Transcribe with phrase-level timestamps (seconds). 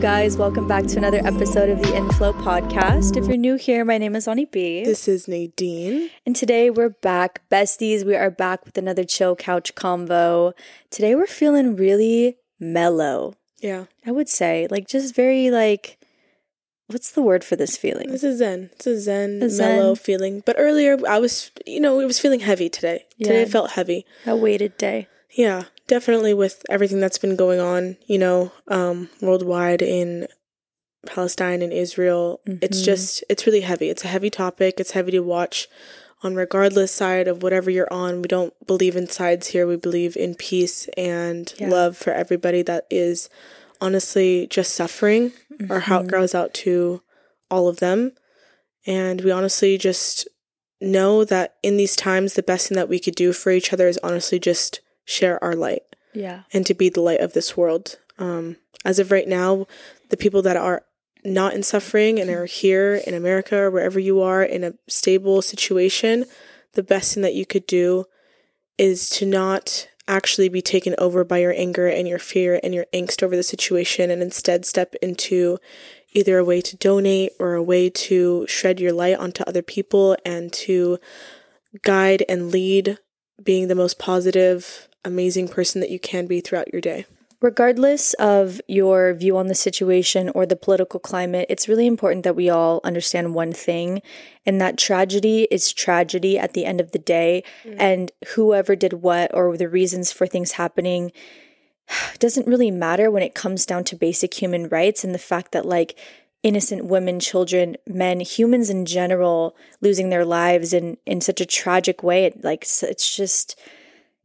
[0.00, 0.36] guys?
[0.36, 3.16] Welcome back to another episode of the Inflow podcast.
[3.16, 4.84] If you're new here, my name is Ani B.
[4.84, 6.08] This is Nadine.
[6.24, 7.42] And today we're back.
[7.50, 10.52] Besties, we are back with another chill couch convo.
[10.90, 13.34] Today we're feeling really mellow.
[13.60, 13.86] Yeah.
[14.06, 14.66] I would say.
[14.70, 15.98] Like just very like
[16.86, 18.10] what's the word for this feeling?
[18.10, 18.70] This is zen.
[18.72, 19.76] It's a zen, A zen.
[19.76, 20.42] mellow feeling.
[20.46, 23.04] But earlier I was you know, it was feeling heavy today.
[23.18, 23.42] Today Yeah.
[23.42, 24.06] it felt heavy.
[24.26, 25.08] A weighted day.
[25.32, 25.64] Yeah.
[25.86, 30.26] Definitely with everything that's been going on, you know, um, worldwide in
[31.06, 32.40] Palestine and Israel.
[32.46, 32.84] It's Mhm.
[32.84, 33.88] just it's really heavy.
[33.88, 34.78] It's a heavy topic.
[34.78, 35.68] It's heavy to watch
[36.22, 38.20] on regardless side of whatever you're on.
[38.20, 39.66] We don't believe in sides here.
[39.66, 41.70] We believe in peace and Yeah.
[41.70, 43.30] love for everybody that is
[43.80, 45.32] honestly just suffering.
[45.70, 47.02] Our heart goes out to
[47.50, 48.12] all of them.
[48.86, 50.28] And we honestly just
[50.80, 53.88] know that in these times, the best thing that we could do for each other
[53.88, 55.82] is honestly just share our light
[56.14, 56.42] Yeah.
[56.52, 57.98] and to be the light of this world.
[58.18, 59.66] Um, as of right now,
[60.08, 60.84] the people that are
[61.24, 65.42] not in suffering and are here in America or wherever you are in a stable
[65.42, 66.24] situation,
[66.72, 68.04] the best thing that you could do
[68.78, 72.86] is to not actually be taken over by your anger and your fear and your
[72.92, 75.58] angst over the situation and instead step into
[76.12, 80.16] either a way to donate or a way to shed your light onto other people
[80.24, 80.98] and to
[81.82, 82.98] guide and lead
[83.42, 87.06] being the most positive, amazing person that you can be throughout your day.
[87.40, 92.36] Regardless of your view on the situation or the political climate, it's really important that
[92.36, 94.02] we all understand one thing,
[94.44, 97.42] and that tragedy is tragedy at the end of the day.
[97.64, 97.76] Mm.
[97.78, 101.12] And whoever did what or the reasons for things happening
[102.18, 105.64] doesn't really matter when it comes down to basic human rights and the fact that,
[105.64, 105.98] like,
[106.42, 112.02] innocent women, children, men, humans in general losing their lives in, in such a tragic
[112.02, 113.58] way, it, like, it's just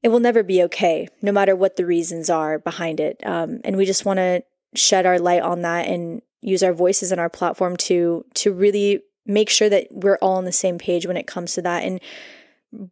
[0.06, 3.20] it will never be okay, no matter what the reasons are behind it.
[3.26, 4.44] Um, and we just want to
[4.76, 9.02] shed our light on that and use our voices and our platform to to really
[9.26, 12.00] make sure that we're all on the same page when it comes to that and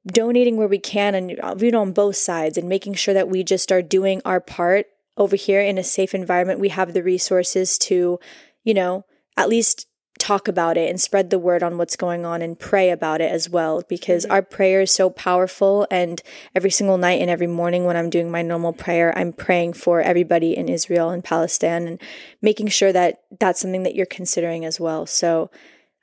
[0.07, 3.29] donating where we can and uh, you know on both sides and making sure that
[3.29, 7.03] we just are doing our part over here in a safe environment we have the
[7.03, 8.19] resources to
[8.63, 9.06] you know
[9.38, 9.85] at least
[10.23, 13.29] talk about it and spread the word on what's going on and pray about it
[13.29, 15.85] as well because our prayer is so powerful.
[15.91, 16.23] And
[16.56, 20.00] every single night and every morning when I'm doing my normal prayer I'm praying for
[20.00, 22.01] everybody in Israel and Palestine and
[22.41, 25.06] making sure that that's something that you're considering as well.
[25.06, 25.51] So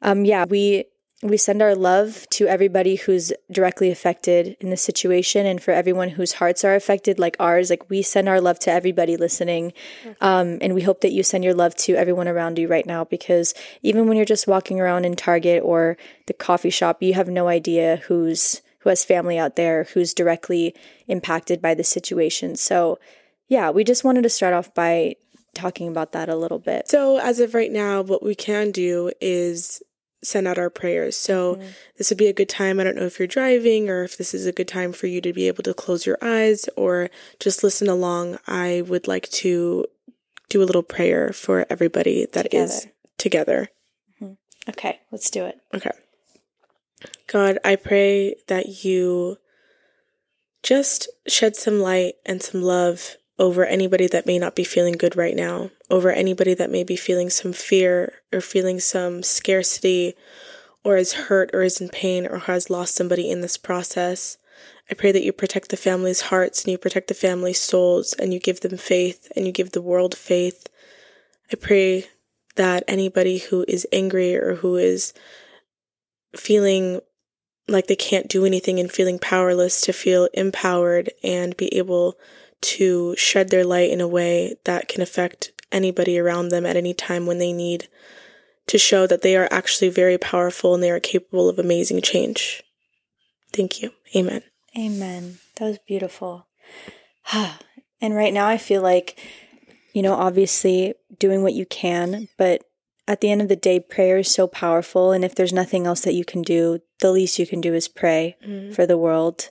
[0.03, 0.84] um yeah we
[1.22, 6.10] we send our love to everybody who's directly affected in this situation and for everyone
[6.10, 9.75] whose hearts are affected like ours like we send our love to everybody listening.
[10.22, 13.04] Um, and we hope that you send your love to everyone around you right now
[13.04, 17.28] because even when you're just walking around in target or the coffee shop you have
[17.28, 20.75] no idea who's who has family out there who's directly
[21.06, 22.56] impacted by the situation.
[22.56, 22.98] So
[23.48, 25.16] yeah we just wanted to start off by
[25.52, 26.88] talking about that a little bit.
[26.88, 29.82] So, as of right now, what we can do is
[30.22, 31.16] send out our prayers.
[31.16, 31.72] So, mm.
[31.97, 32.78] this would be a good time.
[32.78, 35.20] I don't know if you're driving or if this is a good time for you
[35.20, 38.38] to be able to close your eyes or just listen along.
[38.47, 39.86] I would like to
[40.48, 42.88] do a little prayer for everybody that is
[43.19, 43.69] together.
[44.20, 44.34] Mm-hmm.
[44.70, 45.91] okay let's do it Okay.
[47.26, 49.38] God, I pray that you
[50.62, 55.17] just shed some light and some love over anybody that may not be feeling good
[55.17, 60.15] right now, over anybody that may be feeling some fear or feeling some scarcity
[60.84, 64.37] or is hurt or is in pain or has lost somebody in this process.
[64.91, 68.34] I pray that you protect the family's hearts and you protect the family's souls and
[68.34, 70.69] you give them faith and you give the world faith.
[71.50, 72.09] I pray
[72.56, 75.15] that anybody who is angry or who is
[76.37, 77.00] feeling
[77.69, 82.19] like they can't do anything and feeling powerless to feel empowered and be able
[82.62, 86.94] to shed their light in a way that can affect anybody around them at any
[86.94, 87.88] time when they need
[88.66, 92.62] to show that they are actually very powerful and they are capable of amazing change.
[93.53, 93.91] Thank you.
[94.15, 94.43] Amen.
[94.78, 95.38] Amen.
[95.56, 96.47] That was beautiful.
[97.32, 99.19] and right now, I feel like,
[99.93, 102.64] you know, obviously doing what you can, but
[103.08, 105.11] at the end of the day, prayer is so powerful.
[105.11, 107.88] And if there's nothing else that you can do, the least you can do is
[107.88, 108.37] pray
[108.73, 109.50] for the world.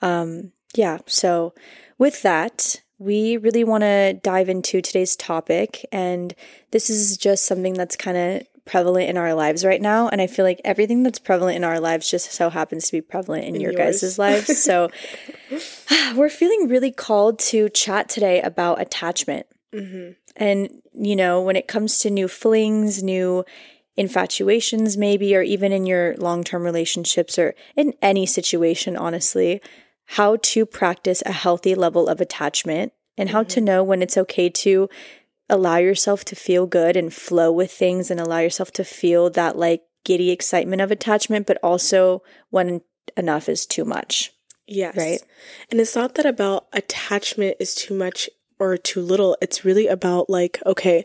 [0.00, 0.98] Um, yeah.
[1.06, 1.52] So,
[1.98, 5.84] with that, we really want to dive into today's topic.
[5.90, 6.34] And
[6.70, 10.08] this is just something that's kind of prevalent in our lives right now.
[10.08, 13.00] And I feel like everything that's prevalent in our lives just so happens to be
[13.00, 14.00] prevalent in, In your yours.
[14.00, 14.46] guys' lives.
[14.64, 14.90] So
[16.16, 19.46] we're feeling really called to chat today about attachment.
[19.74, 20.12] Mm-hmm.
[20.36, 23.44] And, you know, when it comes to new flings, new
[23.96, 29.60] infatuations, maybe, or even in your long term relationships or in any situation, honestly,
[30.06, 33.64] how to practice a healthy level of attachment and how to mm-hmm.
[33.64, 34.88] know when it's okay to
[35.48, 39.56] allow yourself to feel good and flow with things and allow yourself to feel that
[39.56, 42.80] like giddy excitement of attachment, but also when
[43.16, 44.32] enough is too much.
[44.66, 44.96] Yes.
[44.96, 45.20] Right.
[45.70, 49.36] And it's not that about attachment is too much or too little.
[49.42, 51.04] It's really about like, okay,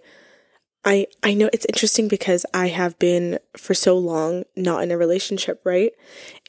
[0.85, 4.97] I I know it's interesting because I have been for so long not in a
[4.97, 5.91] relationship, right?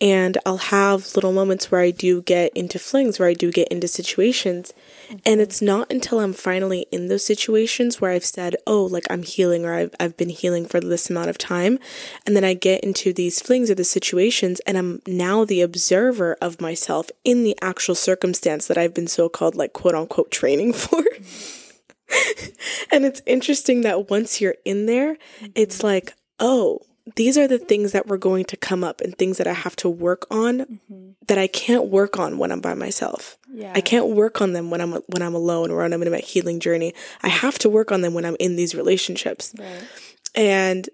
[0.00, 3.68] And I'll have little moments where I do get into flings, where I do get
[3.68, 4.72] into situations.
[5.10, 5.40] And mm-hmm.
[5.40, 9.64] it's not until I'm finally in those situations where I've said, "Oh, like I'm healing
[9.64, 11.80] or I've I've been healing for this amount of time."
[12.24, 16.36] And then I get into these flings or the situations and I'm now the observer
[16.40, 20.72] of myself in the actual circumstance that I've been so called like quote unquote training
[20.74, 21.02] for.
[21.02, 21.59] Mm-hmm.
[22.92, 25.16] and it's interesting that once you're in there,
[25.54, 26.80] it's like, oh,
[27.16, 29.76] these are the things that were going to come up and things that I have
[29.76, 31.10] to work on mm-hmm.
[31.26, 33.38] that I can't work on when I'm by myself.
[33.52, 33.72] Yeah.
[33.74, 36.18] I can't work on them when I'm when I'm alone or when I'm in my
[36.18, 36.94] healing journey.
[37.22, 39.54] I have to work on them when I'm in these relationships.
[39.58, 39.82] Right.
[40.34, 40.88] And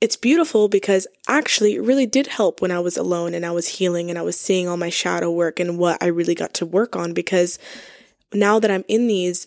[0.00, 3.68] it's beautiful because actually it really did help when I was alone and I was
[3.68, 6.66] healing and I was seeing all my shadow work and what I really got to
[6.66, 7.58] work on because
[8.32, 9.46] now that I'm in these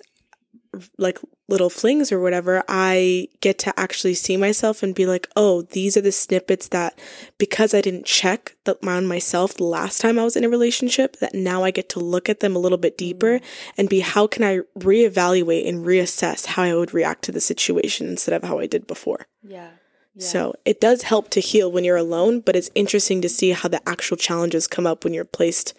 [0.97, 5.63] like little flings or whatever, I get to actually see myself and be like, oh,
[5.63, 6.97] these are the snippets that
[7.37, 11.17] because I didn't check the, on myself the last time I was in a relationship,
[11.17, 13.71] that now I get to look at them a little bit deeper mm-hmm.
[13.77, 18.07] and be how can I reevaluate and reassess how I would react to the situation
[18.07, 19.27] instead of how I did before.
[19.43, 19.69] Yeah.
[20.15, 20.27] Yeah.
[20.27, 23.67] So it does help to heal when you're alone, but it's interesting to see how
[23.67, 25.73] the actual challenges come up when you're placed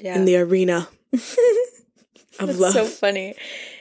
[0.00, 0.16] yeah.
[0.16, 0.88] in the arena
[2.40, 2.72] of love.
[2.72, 3.36] So funny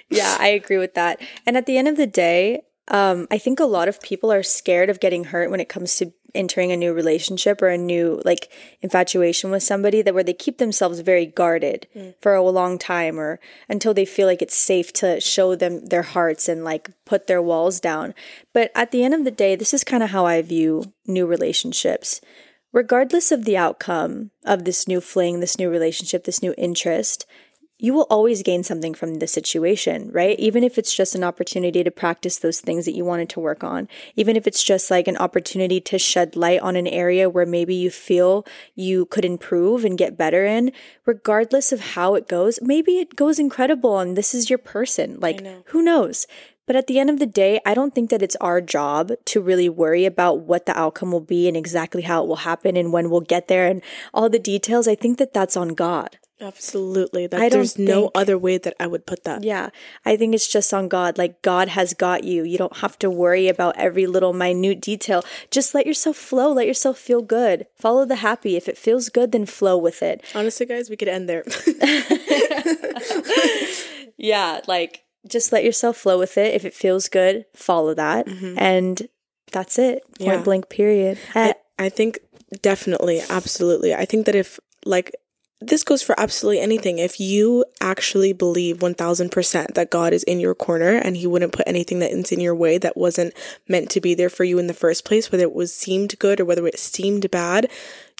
[0.09, 1.21] yeah, I agree with that.
[1.45, 4.43] And at the end of the day, um, I think a lot of people are
[4.43, 8.21] scared of getting hurt when it comes to entering a new relationship or a new
[8.23, 8.49] like
[8.81, 12.13] infatuation with somebody that where they keep themselves very guarded mm.
[12.21, 16.03] for a long time or until they feel like it's safe to show them their
[16.03, 18.13] hearts and like put their walls down.
[18.53, 21.25] But at the end of the day, this is kind of how I view new
[21.25, 22.21] relationships.
[22.71, 27.25] Regardless of the outcome of this new fling, this new relationship, this new interest,
[27.79, 30.39] you will always gain something from the situation, right?
[30.39, 33.63] Even if it's just an opportunity to practice those things that you wanted to work
[33.63, 37.45] on, even if it's just like an opportunity to shed light on an area where
[37.45, 40.71] maybe you feel you could improve and get better in,
[41.05, 45.19] regardless of how it goes, maybe it goes incredible and this is your person.
[45.19, 45.63] Like, know.
[45.67, 46.25] who knows?
[46.65, 49.39] But at the end of the day, I don't think that it's our job to
[49.39, 52.91] really worry about what the outcome will be and exactly how it will happen and
[52.91, 53.81] when we'll get there and
[54.13, 54.87] all the details.
[54.87, 56.17] I think that that's on God.
[56.39, 57.25] Absolutely.
[57.25, 59.43] That there's think, no other way that I would put that.
[59.43, 59.69] Yeah.
[60.05, 61.17] I think it's just on God.
[61.17, 62.43] Like God has got you.
[62.43, 65.23] You don't have to worry about every little minute detail.
[65.49, 66.53] Just let yourself flow.
[66.53, 67.65] Let yourself feel good.
[67.75, 68.55] Follow the happy.
[68.55, 70.23] If it feels good, then flow with it.
[70.35, 71.43] Honestly, guys, we could end there.
[74.17, 76.53] yeah, like just let yourself flow with it.
[76.53, 78.27] If it feels good, follow that.
[78.27, 78.59] Mm-hmm.
[78.59, 79.09] And
[79.51, 80.03] that's it.
[80.19, 80.43] Point yeah.
[80.43, 81.17] blank period.
[81.33, 82.19] I, I think
[82.61, 83.95] definitely, absolutely.
[83.95, 85.15] I think that if like
[85.59, 86.99] this goes for absolutely anything.
[86.99, 91.67] If you actually believe 1000% that God is in your corner and he wouldn't put
[91.67, 93.33] anything that is in your way that wasn't
[93.67, 96.39] meant to be there for you in the first place, whether it was seemed good
[96.39, 97.71] or whether it seemed bad,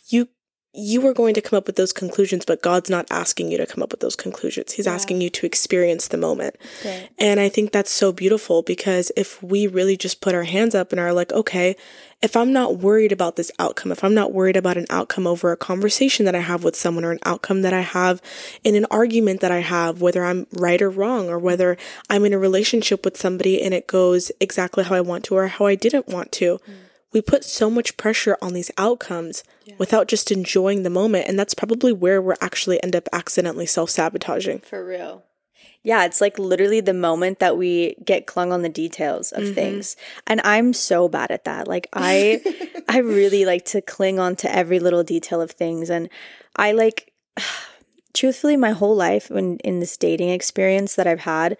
[0.07, 0.29] you
[0.77, 3.65] you are going to come up with those conclusions, but God's not asking you to
[3.65, 4.73] come up with those conclusions.
[4.73, 4.93] He's yeah.
[4.93, 6.55] asking you to experience the moment.
[6.85, 7.09] Right.
[7.17, 10.91] And I think that's so beautiful because if we really just put our hands up
[10.91, 11.75] and are like, okay,
[12.21, 15.51] if I'm not worried about this outcome, if I'm not worried about an outcome over
[15.51, 18.21] a conversation that I have with someone or an outcome that I have
[18.63, 21.75] in an argument that I have, whether I'm right or wrong, or whether
[22.07, 25.47] I'm in a relationship with somebody and it goes exactly how I want to or
[25.47, 26.59] how I didn't want to.
[26.59, 26.73] Mm.
[27.17, 29.73] We put so much pressure on these outcomes yeah.
[29.79, 31.27] without just enjoying the moment.
[31.27, 34.59] And that's probably where we're actually end up accidentally self sabotaging.
[34.59, 35.23] For real.
[35.81, 39.53] Yeah, it's like literally the moment that we get clung on the details of mm-hmm.
[39.55, 39.95] things.
[40.27, 41.67] And I'm so bad at that.
[41.67, 42.39] Like I
[42.87, 46.09] I really like to cling on to every little detail of things and
[46.55, 47.13] I like
[48.13, 51.57] truthfully my whole life when in this dating experience that I've had,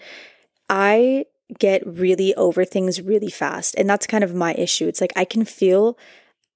[0.69, 1.25] I
[1.59, 3.75] get really over things really fast.
[3.77, 4.87] And that's kind of my issue.
[4.87, 5.97] It's like I can feel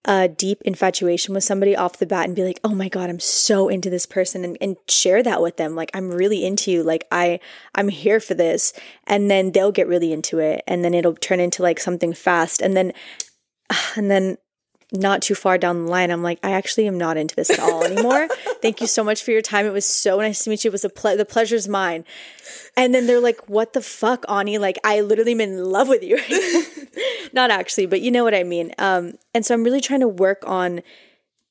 [0.06, 3.20] a deep infatuation with somebody off the bat and be like, oh my God, I'm
[3.20, 5.76] so into this person and, and share that with them.
[5.76, 6.82] Like, I'm really into you.
[6.82, 7.40] Like, I,
[7.76, 8.74] I'm here for this.
[9.06, 10.64] And then they'll get really into it.
[10.66, 12.62] And then it'll turn into like something fast.
[12.62, 12.94] And then,
[13.96, 14.38] and then
[14.92, 17.60] not too far down the line, I'm like, I actually am not into this at
[17.60, 18.28] all anymore.
[18.62, 19.66] Thank you so much for your time.
[19.66, 20.70] It was so nice to meet you.
[20.70, 22.04] It was a ple- the pleasure's mine.
[22.76, 24.58] And then they're like, what the fuck, Ani?
[24.58, 26.20] Like, I literally am in love with you.
[27.34, 28.74] not actually, but you know what I mean.
[28.78, 30.82] Um, and so I'm really trying to work on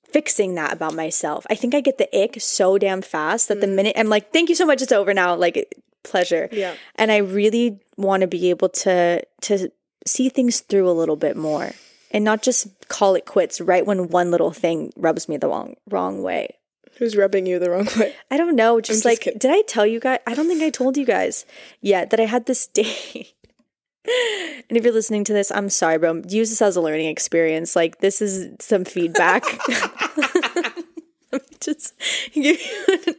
[0.04, 1.46] fixing that about myself.
[1.48, 3.74] I think I get the ick so damn fast that the mm.
[3.74, 5.34] minute I'm like, thank you so much, it's over now.
[5.34, 6.48] Like, pleasure.
[6.52, 6.74] Yeah.
[6.96, 9.70] And I really want to be able to to
[10.06, 11.72] see things through a little bit more
[12.10, 15.74] and not just call it quits right when one little thing rubs me the wrong
[15.88, 16.56] wrong way.
[16.98, 18.14] Who's rubbing you the wrong way?
[18.30, 18.80] I don't know.
[18.80, 19.38] Just just like, kidding.
[19.38, 20.18] did I tell you guys?
[20.26, 21.46] I don't think I told you guys
[21.80, 23.34] yet that I had this date.
[24.04, 26.22] and if you're listening to this, I'm sorry, bro.
[26.28, 27.74] Use this as a learning experience.
[27.74, 29.44] Like, this is some feedback.
[31.32, 31.94] Let me just
[32.34, 33.14] give you.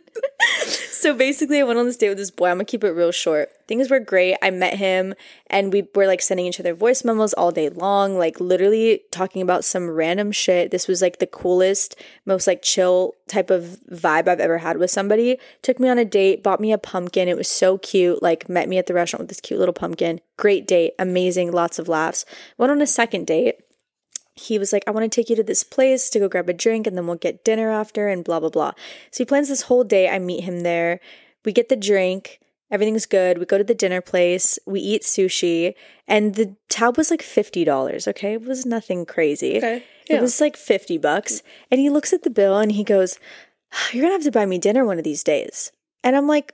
[1.01, 2.49] So basically, I went on this date with this boy.
[2.49, 3.49] I'm gonna keep it real short.
[3.67, 4.37] Things were great.
[4.41, 5.15] I met him,
[5.47, 9.41] and we were like sending each other voice memos all day long, like literally talking
[9.41, 10.69] about some random shit.
[10.69, 14.91] This was like the coolest, most like chill type of vibe I've ever had with
[14.91, 15.37] somebody.
[15.63, 17.27] Took me on a date, bought me a pumpkin.
[17.27, 18.21] It was so cute.
[18.21, 20.21] Like met me at the restaurant with this cute little pumpkin.
[20.37, 22.25] Great date, amazing, lots of laughs.
[22.59, 23.55] Went on a second date
[24.41, 26.53] he was like, I want to take you to this place to go grab a
[26.53, 28.71] drink and then we'll get dinner after and blah, blah, blah.
[29.11, 30.09] So he plans this whole day.
[30.09, 30.99] I meet him there.
[31.45, 32.39] We get the drink.
[32.71, 33.37] Everything's good.
[33.37, 34.57] We go to the dinner place.
[34.65, 35.73] We eat sushi.
[36.07, 38.07] And the tab was like $50.
[38.07, 38.33] Okay.
[38.33, 39.57] It was nothing crazy.
[39.57, 40.17] Okay, Yeah.
[40.17, 41.43] It was like 50 bucks.
[41.69, 43.19] And he looks at the bill and he goes,
[43.73, 45.71] ah, You're going to have to buy me dinner one of these days.
[46.03, 46.53] And I'm like,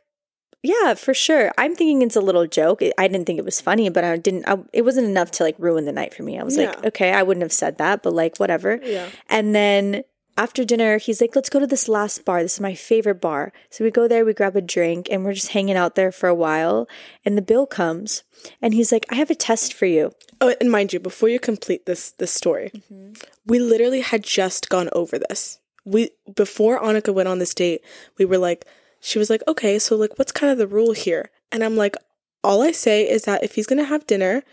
[0.64, 1.52] yeah, for sure.
[1.58, 2.82] I'm thinking it's a little joke.
[2.98, 4.48] I didn't think it was funny, but I didn't.
[4.48, 6.40] I, it wasn't enough to like ruin the night for me.
[6.40, 8.80] I was like, okay, I wouldn't have said that, but like whatever.
[8.84, 9.10] Yeah.
[9.30, 10.04] And then
[10.38, 12.42] after dinner, he's like, let's go to this last bar.
[12.42, 13.52] This is my favorite bar.
[13.70, 16.28] So we go there, we grab a drink, and we're just hanging out there for
[16.28, 16.88] a while.
[17.26, 18.24] And the bill comes,
[18.62, 20.12] and he's like, I have a test for you.
[20.40, 23.14] Oh, and mind you, before you complete this this story, mm-hmm.
[23.46, 25.60] we literally had just gone over this.
[25.86, 27.82] We before Annika went on this date,
[28.18, 28.66] we were like,
[29.08, 31.32] she was like, okay, so like, what's kind of the rule here?
[31.52, 31.96] And I'm like,
[32.44, 34.44] all I say is that if he's gonna have dinner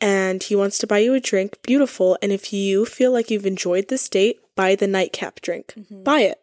[0.00, 2.16] and he wants to buy you a drink, beautiful.
[2.22, 5.74] And if you feel like you've enjoyed this date, buy the nightcap drink.
[5.76, 6.02] Mm-hmm.
[6.04, 6.40] Buy it.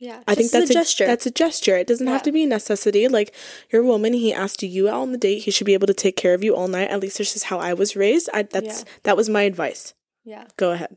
[0.00, 1.06] Yeah, I think that's a gesture.
[1.06, 1.76] That's a gesture.
[1.76, 3.08] It doesn't have to be a necessity.
[3.08, 3.34] Like
[3.72, 5.40] you're a woman, he asked you out on the date.
[5.42, 6.88] He should be able to take care of you all night.
[6.90, 8.30] At least this is how I was raised.
[8.32, 8.88] I, that's Yeah.
[9.02, 9.94] that was my advice.
[10.24, 10.44] yeah.
[10.56, 10.96] Go ahead.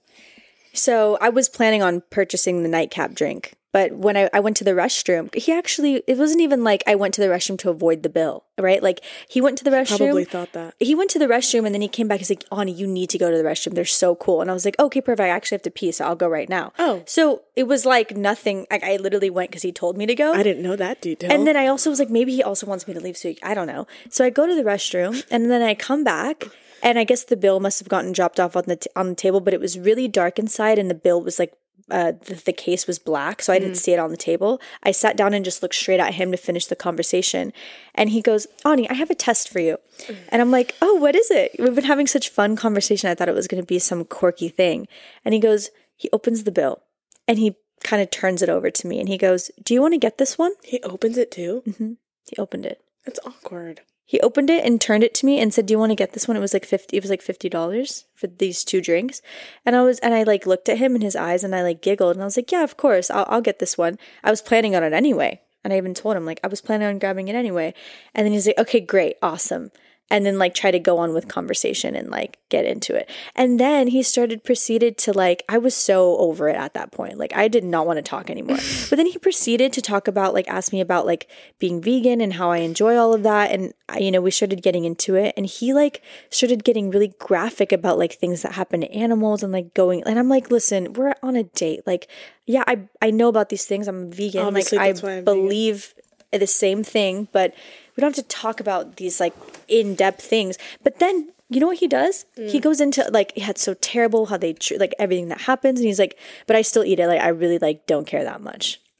[0.73, 4.63] So I was planning on purchasing the nightcap drink, but when I, I went to
[4.63, 8.03] the restroom, he actually, it wasn't even like I went to the restroom to avoid
[8.03, 8.83] the bill, right?
[8.83, 8.99] Like
[9.29, 9.97] he went to the restroom.
[9.97, 10.75] Probably thought that.
[10.79, 12.19] he went to the restroom and then he came back.
[12.19, 13.73] He's like, Ani, you need to go to the restroom.
[13.73, 14.41] They're so cool.
[14.41, 15.21] And I was like, okay, perfect.
[15.21, 16.73] I actually have to pee, so I'll go right now.
[16.79, 17.03] Oh.
[17.05, 18.67] So it was like nothing.
[18.69, 20.33] Like I literally went because he told me to go.
[20.33, 21.31] I didn't know that detail.
[21.31, 23.15] And then I also was like, maybe he also wants me to leave.
[23.15, 23.87] So I don't know.
[24.09, 26.43] So I go to the restroom and then I come back.
[26.83, 29.15] And I guess the bill must have gotten dropped off on the t- on the
[29.15, 31.53] table, but it was really dark inside, and the bill was like
[31.91, 33.81] uh, the, the case was black, so I didn't mm.
[33.81, 34.61] see it on the table.
[34.83, 37.53] I sat down and just looked straight at him to finish the conversation,
[37.93, 40.17] and he goes, "Ani, I have a test for you," mm.
[40.29, 43.09] and I'm like, "Oh, what is it?" We've been having such fun conversation.
[43.09, 44.87] I thought it was going to be some quirky thing,
[45.23, 45.69] and he goes,
[46.01, 46.81] he opens the bill,
[47.27, 49.93] and he kind of turns it over to me, and he goes, "Do you want
[49.93, 51.61] to get this one?" he opens it too.
[51.67, 51.93] Mm-hmm.
[52.27, 52.81] He opened it.
[53.05, 53.81] That's awkward.
[54.05, 56.13] He opened it and turned it to me and said, "Do you want to get
[56.13, 56.97] this one?" It was like fifty.
[56.97, 59.21] It was like fifty dollars for these two drinks,
[59.65, 61.81] and I was and I like looked at him in his eyes and I like
[61.81, 64.41] giggled and I was like, "Yeah, of course, I'll I'll get this one." I was
[64.41, 67.27] planning on it anyway, and I even told him like I was planning on grabbing
[67.29, 67.73] it anyway,
[68.13, 69.71] and then he's like, "Okay, great, awesome."
[70.11, 73.09] And then like try to go on with conversation and like get into it.
[73.35, 77.17] And then he started proceeded to like I was so over it at that point.
[77.17, 78.57] Like I did not want to talk anymore.
[78.89, 81.27] but then he proceeded to talk about like ask me about like
[81.57, 84.61] being vegan and how I enjoy all of that and I, you know we started
[84.61, 88.81] getting into it and he like started getting really graphic about like things that happen
[88.81, 91.87] to animals and like going and I'm like listen, we're on a date.
[91.87, 92.07] Like
[92.45, 93.87] yeah, I I know about these things.
[93.87, 94.45] I'm vegan.
[94.45, 95.23] Obviously, like I I'm vegan.
[95.23, 95.93] believe
[96.31, 97.53] the same thing, but
[97.95, 99.33] we don't have to talk about these like
[99.67, 100.57] in depth things.
[100.83, 102.25] But then you know what he does?
[102.35, 102.61] He Mm.
[102.61, 105.87] goes into like yeah, it's so terrible how they tr- like everything that happens, and
[105.87, 106.17] he's like,
[106.47, 107.07] but I still eat it.
[107.07, 108.79] Like I really like don't care that much.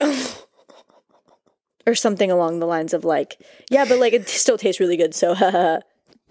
[1.88, 3.38] or something along the lines of like,
[3.70, 5.16] yeah, but like it still tastes really good.
[5.16, 5.34] So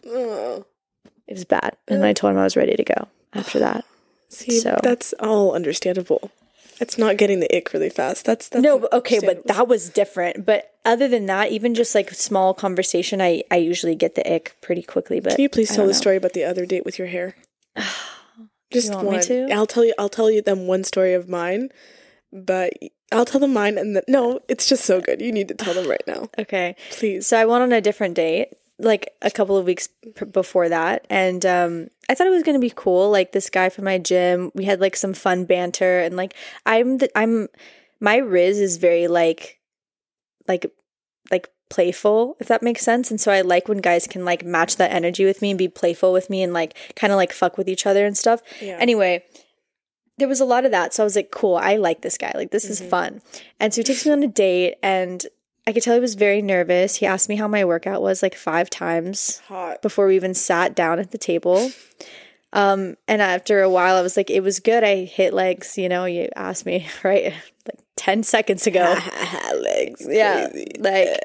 [0.05, 0.65] it
[1.29, 3.85] was bad, and I told him I was ready to go after that.
[4.29, 6.31] See, So- that's all understandable.
[6.81, 8.25] It's not getting the ick really fast.
[8.25, 10.47] That's, that's No, okay, but that was different.
[10.47, 14.57] But other than that, even just like small conversation, I I usually get the ick
[14.61, 15.21] pretty quickly.
[15.21, 15.99] But Can you please tell the know.
[15.99, 17.37] story about the other date with your hair?
[18.73, 19.21] Just one.
[19.23, 19.49] to?
[19.51, 19.95] I'll tell you.
[19.99, 21.71] I'll tell you them one story of mine,
[22.33, 22.73] but
[23.11, 23.77] I'll tell them mine.
[23.79, 25.21] And then no, it's just so good.
[25.21, 26.77] You need to tell them right now, Okay.
[26.93, 27.27] please.
[27.27, 31.07] So I went on a different date like a couple of weeks p- before that
[31.11, 33.99] and um I thought it was going to be cool like this guy from my
[33.99, 36.33] gym we had like some fun banter and like
[36.65, 37.49] I'm the I'm
[38.01, 39.60] my riz is very like
[40.49, 40.67] like
[41.31, 44.77] like playful if that makes sense and so I like when guys can like match
[44.77, 47.57] that energy with me and be playful with me and like kind of like fuck
[47.57, 48.77] with each other and stuff Yeah.
[48.81, 49.23] anyway
[50.19, 52.33] there was a lot of that so I was like cool I like this guy
[52.35, 53.23] like this is fun
[53.61, 55.25] and so he takes me on a date and
[55.67, 56.97] I could tell he was very nervous.
[56.97, 59.81] He asked me how my workout was like five times Hot.
[59.83, 61.71] before we even sat down at the table.
[62.53, 64.83] Um, and after a while, I was like, it was good.
[64.83, 67.35] I hit legs, you know, you asked me, right?
[68.01, 68.97] Like 10 seconds ago.
[69.61, 70.07] Legs.
[70.09, 70.49] yeah.
[70.49, 70.67] crazy.
[70.79, 71.21] Like,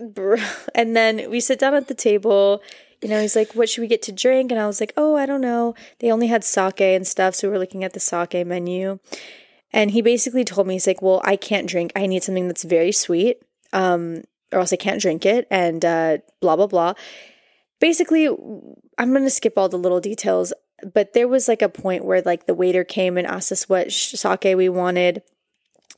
[0.14, 0.36] bro.
[0.74, 2.62] And then we sit down at the table.
[3.02, 4.50] You know, he's like, what should we get to drink?
[4.50, 5.74] And I was like, oh, I don't know.
[5.98, 7.34] They only had sake and stuff.
[7.34, 8.98] So we we're looking at the sake menu.
[9.72, 11.92] And he basically told me, he's like, well, I can't drink.
[11.96, 13.38] I need something that's very sweet,
[13.72, 15.46] um, or else I can't drink it.
[15.50, 16.92] And uh, blah, blah, blah.
[17.80, 20.52] Basically, I'm going to skip all the little details,
[20.92, 23.90] but there was like a point where like the waiter came and asked us what
[23.90, 25.22] sh- sake we wanted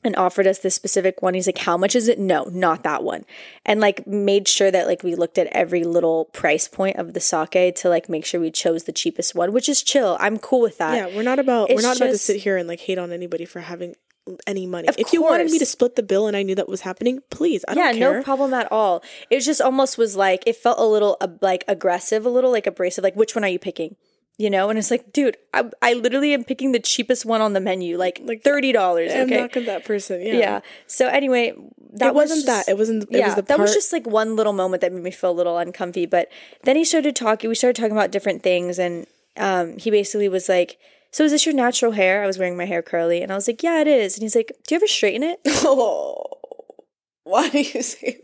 [0.05, 1.33] and offered us this specific one.
[1.33, 2.19] He's like, How much is it?
[2.19, 3.25] No, not that one.
[3.65, 7.19] And like made sure that like we looked at every little price point of the
[7.19, 10.17] sake to like make sure we chose the cheapest one, which is chill.
[10.19, 10.95] I'm cool with that.
[10.95, 13.11] Yeah, we're not about we're It's not about to sit here and like hate on
[13.11, 13.95] anybody for having
[14.47, 14.87] any money.
[14.87, 17.21] Of if you wanted me to split the bill and I knew that was happening,
[17.29, 17.63] please.
[17.67, 17.93] I don't care.
[17.93, 19.03] Yeah, no problem at all.
[19.29, 22.67] It just almost was like it felt a little uh, like aggressive, a little like
[22.67, 23.03] abrasive.
[23.03, 23.95] Like, which one are you picking?
[24.37, 27.53] You know, and it's like, dude, I, I literally am picking the cheapest one on
[27.53, 29.13] the menu, like like thirty dollars.
[29.13, 30.21] I'm Okay, not that person.
[30.21, 30.33] Yeah.
[30.33, 30.59] yeah.
[30.87, 31.53] So anyway,
[31.93, 32.69] that It was wasn't just- that.
[32.71, 33.03] It wasn't.
[33.03, 33.61] It yeah, was the that part.
[33.61, 36.05] was just like one little moment that made me feel a little uncomfy.
[36.05, 36.27] But
[36.63, 37.47] then he started talking.
[37.47, 40.77] We started talking about different things, and um, he basically was like,
[41.11, 43.47] "So is this your natural hair?" I was wearing my hair curly, and I was
[43.47, 46.25] like, "Yeah, it is." And he's like, "Do you ever straighten it?" oh,
[47.23, 48.19] why do you say?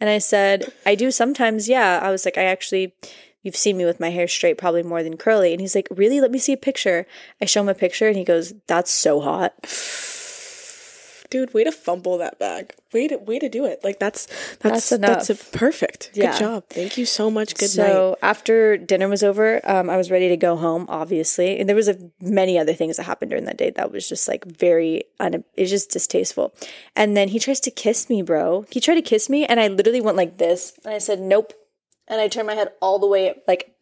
[0.00, 2.94] And I said, "I do sometimes." Yeah, I was like, "I actually."
[3.42, 5.52] You've seen me with my hair straight probably more than curly.
[5.52, 6.20] And he's like, Really?
[6.20, 7.06] Let me see a picture.
[7.40, 9.54] I show him a picture and he goes, That's so hot.
[11.30, 12.74] Dude, way to fumble that bag.
[12.92, 13.82] Way to way to do it.
[13.82, 14.26] Like that's
[14.58, 15.52] that's That's that's, a enough.
[15.52, 16.10] perfect.
[16.14, 16.64] Good job.
[16.68, 17.54] Thank you so much.
[17.54, 17.86] Good night.
[17.86, 21.76] so after dinner was over, um, I was ready to go home, obviously, and there
[21.76, 25.04] was a, many other things that happened during that day that was just like very
[25.20, 26.54] un- it's just distasteful.
[26.94, 28.66] And then he tries to kiss me, bro.
[28.68, 31.54] He tried to kiss me, and I literally went like this, and I said nope,
[32.08, 33.74] and I turned my head all the way like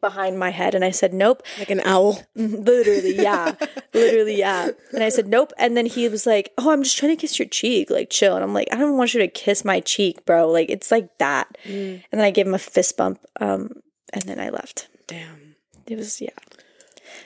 [0.00, 2.22] behind my head, and I said nope, Like an owl.
[2.36, 2.62] Mm-hmm.
[2.62, 3.54] literally, yeah,
[3.94, 4.70] literally, yeah.
[4.92, 7.38] And I said nope, and then he was like, oh, I'm just trying to kiss
[7.38, 10.24] your cheek, like chill, and I'm like, I don't want you to kiss my cheek,
[10.24, 11.56] bro, like it's like that.
[11.64, 12.02] Mm.
[12.10, 14.88] And then I gave him a fist bump, um, and then I left.
[15.06, 15.56] Damn.
[15.86, 16.30] It was yeah.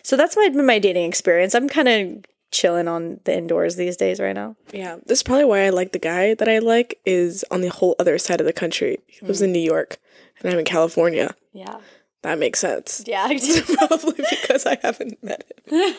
[0.02, 1.54] So that's my my dating experience.
[1.54, 4.56] I'm kind of chilling on the indoors these days right now.
[4.72, 7.68] Yeah, this is probably why I like the guy that I like is on the
[7.70, 8.98] whole other side of the country.
[9.06, 9.44] He lives mm.
[9.44, 9.98] in New York,
[10.46, 11.34] and I'm in California.
[11.52, 11.80] Yeah.
[12.22, 13.04] That makes sense.
[13.06, 13.26] Yeah.
[13.74, 15.94] Probably because I haven't met him.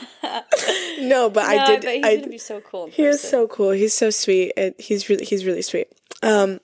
[1.10, 1.82] no, but I did.
[1.82, 2.86] But he's I, gonna be so cool.
[2.86, 3.72] in He is so cool.
[3.72, 4.54] He's so sweet.
[4.56, 5.88] And he's really he's really sweet.
[6.24, 6.60] Um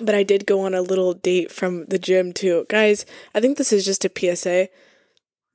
[0.00, 2.66] but I did go on a little date from the gym too.
[2.68, 4.68] Guys, I think this is just a PSA.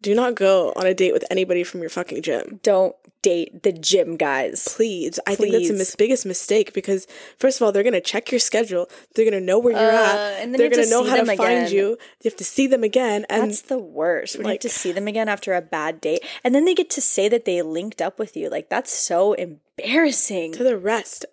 [0.05, 2.59] Do not go on a date with anybody from your fucking gym.
[2.61, 4.67] Don't date the gym guys.
[4.75, 5.19] Please.
[5.25, 7.07] I think that's the mis- biggest mistake because
[7.39, 8.87] first of all, they're going to check your schedule.
[9.15, 10.43] They're going to know where you're Uh, at.
[10.43, 11.97] and they're going to know how to them find you.
[12.21, 14.37] You have to see them again and That's the worst.
[14.37, 16.91] When you have to see them again after a bad date, and then they get
[16.91, 18.47] to say that they linked up with you.
[18.49, 20.53] Like that's so embarrassing.
[20.53, 21.25] to the rest.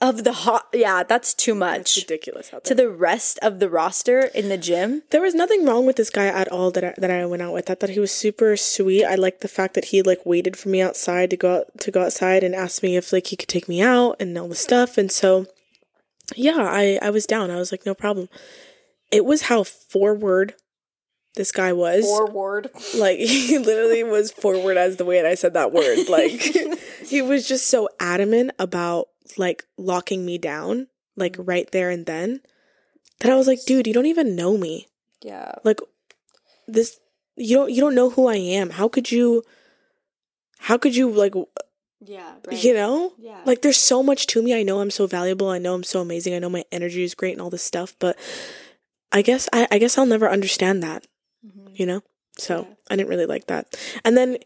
[0.00, 1.96] Of the hot, yeah, that's too It's much.
[1.96, 5.86] ridiculous out To the rest of the roster in the gym, There was nothing wrong
[5.86, 7.70] with this guy at all that I, that I went out with.
[7.70, 9.04] I thought he was super sweet.
[9.04, 11.90] I liked the fact that he like waited for me outside to go out, to
[11.90, 14.54] go outside and asked me if like he could take me out and all the
[14.54, 14.98] stuff.
[14.98, 15.46] And so,
[16.36, 17.50] yeah, I I was down.
[17.50, 18.28] I was like, no problem.
[19.10, 20.54] It was how forward
[21.36, 22.04] this guy was.
[22.04, 22.70] forward.
[22.96, 26.08] like he literally was forward as the way that I said that word.
[26.08, 26.30] Like
[27.06, 31.46] he was just so adamant about like locking me down, like mm.
[31.46, 32.40] right there and then,
[33.20, 34.88] that I was like, dude, you don't even know me
[35.22, 35.80] Yeah, like
[36.66, 36.98] this
[37.36, 38.70] you don't you don't know who I am.
[38.70, 39.42] How could you
[40.58, 41.34] how could you like
[42.06, 43.12] yeah, you know?
[43.18, 43.40] Yeah.
[43.46, 44.54] Like there's so much to me.
[44.54, 45.48] I know I'm so valuable.
[45.48, 46.34] I know I'm so amazing.
[46.34, 48.18] I know my energy is great and all this stuff, but
[49.10, 51.06] I guess I, I guess I'll never understand that,
[51.46, 51.72] mm-hmm.
[51.74, 52.02] you know?
[52.38, 52.74] So Yeah.
[52.90, 53.74] I didn't really like that.
[54.04, 54.38] And then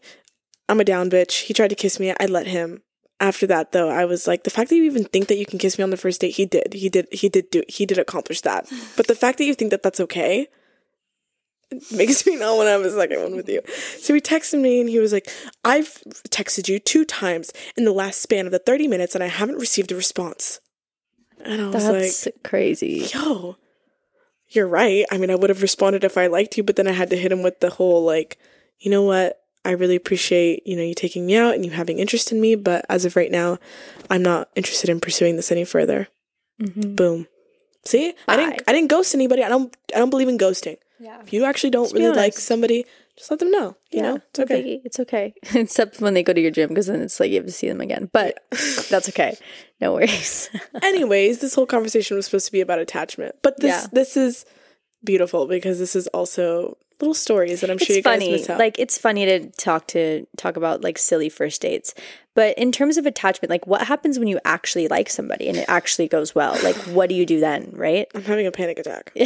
[0.69, 1.43] I'm a down bitch.
[1.43, 2.13] He tried to kiss me.
[2.17, 2.81] I let him.
[3.19, 5.59] After that though, I was like, the fact that you even think that you can
[5.59, 6.73] kiss me on the first date, he did.
[6.73, 8.71] He did he did do he did accomplish that.
[8.97, 10.47] But the fact that you think that that's okay
[11.91, 13.61] makes me not want to have a second one with you.
[13.99, 15.29] So he texted me and he was like,
[15.63, 19.27] I've texted you two times in the last span of the 30 minutes and I
[19.27, 20.59] haven't received a response.
[21.45, 23.07] And I was that's like, crazy.
[23.13, 23.57] yo,
[24.49, 25.05] you're right.
[25.11, 27.17] I mean, I would have responded if I liked you, but then I had to
[27.17, 28.37] hit him with the whole, like,
[28.79, 29.38] you know what?
[29.65, 32.55] I really appreciate, you know, you taking me out and you having interest in me,
[32.55, 33.57] but as of right now,
[34.09, 36.07] I'm not interested in pursuing this any further.
[36.61, 36.95] Mhm.
[36.95, 37.27] Boom.
[37.85, 38.13] See?
[38.27, 39.43] I didn't I didn't ghost anybody.
[39.43, 40.77] I don't I don't believe in ghosting.
[40.99, 41.21] Yeah.
[41.21, 42.85] If you actually don't really like somebody,
[43.17, 43.75] just let them know.
[43.91, 44.61] You know, it's okay.
[44.63, 44.81] biggie.
[44.83, 45.33] It's okay.
[45.53, 47.67] Except when they go to your gym because then it's like you have to see
[47.69, 48.09] them again.
[48.11, 48.39] But
[48.89, 49.37] that's okay.
[49.81, 50.49] No worries.
[50.83, 53.87] Anyways, this whole conversation was supposed to be about attachment, but this Yeah.
[53.93, 54.45] this is
[55.03, 58.59] beautiful because this is also little stories that I'm sure you it's guys miss out.
[58.59, 61.93] Like it's funny to talk to talk about like silly first dates.
[62.35, 65.65] But in terms of attachment, like what happens when you actually like somebody and it
[65.67, 66.57] actually goes well?
[66.63, 68.07] Like what do you do then, right?
[68.15, 69.11] I'm having a panic attack.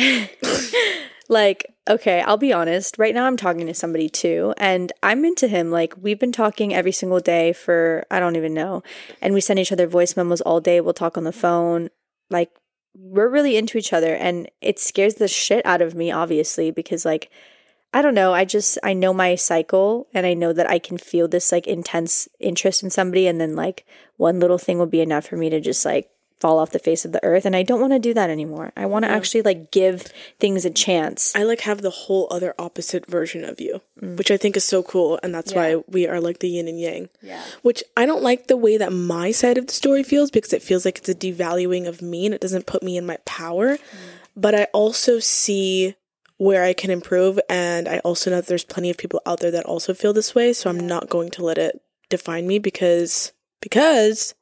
[1.29, 2.97] Like, okay, I'll be honest.
[2.97, 5.71] Right now I'm talking to somebody too, and I'm into him.
[5.71, 8.83] Like we've been talking every single day for I don't even know.
[9.21, 10.81] And we send each other voice memos all day.
[10.81, 11.89] We'll talk on the phone.
[12.29, 12.51] Like
[12.95, 17.05] we're really into each other and it scares the shit out of me obviously because
[17.05, 17.31] like
[17.93, 20.97] I don't know, I just I know my cycle and I know that I can
[20.97, 23.85] feel this like intense interest in somebody and then like
[24.17, 27.05] one little thing will be enough for me to just like fall off the face
[27.05, 28.73] of the earth and I don't want to do that anymore.
[28.75, 31.33] I want to actually like give things a chance.
[31.35, 34.83] I like have the whole other opposite version of you, which I think is so
[34.83, 35.55] cool, and that's Mm.
[35.55, 35.75] Yeah.
[35.77, 37.09] why we are like the yin and yang.
[37.21, 37.41] Yeah.
[37.61, 40.61] Which I don't like the way that my side of the story feels because it
[40.61, 43.77] feels like it's a devaluing of me and it doesn't put me in my power.
[44.35, 45.95] But I also see
[46.43, 49.51] where I can improve, and I also know that there's plenty of people out there
[49.51, 50.51] that also feel this way.
[50.51, 54.35] So I'm not going to let it define me because because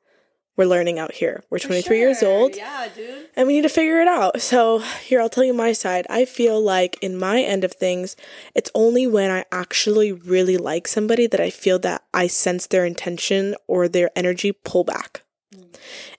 [0.57, 1.43] we're learning out here.
[1.49, 3.29] We're 23 years old Yeah, dude.
[3.35, 4.41] and we need to figure it out.
[4.41, 6.05] So, here, I'll tell you my side.
[6.09, 8.15] I feel like in my end of things,
[8.53, 12.85] it's only when I actually really like somebody that I feel that I sense their
[12.85, 15.23] intention or their energy pull back.
[15.55, 15.75] Mm.